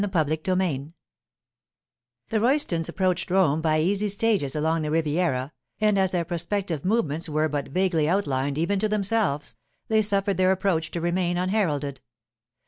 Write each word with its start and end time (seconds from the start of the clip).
CHAPTER 0.03 0.55
VII 0.55 0.95
THE 2.29 2.39
Roystons 2.39 2.89
approached 2.89 3.29
Rome 3.29 3.61
by 3.61 3.79
easy 3.81 4.07
stages 4.09 4.55
along 4.55 4.81
the 4.81 4.89
Riviera, 4.89 5.53
and 5.79 5.99
as 5.99 6.09
their 6.09 6.25
prospective 6.25 6.83
movements 6.83 7.29
were 7.29 7.47
but 7.47 7.67
vaguely 7.67 8.09
outlined 8.09 8.57
even 8.57 8.79
to 8.79 8.89
themselves, 8.89 9.53
they 9.89 10.01
suffered 10.01 10.37
their 10.37 10.51
approach 10.51 10.89
to 10.89 11.01
remain 11.01 11.37
unheralded. 11.37 12.01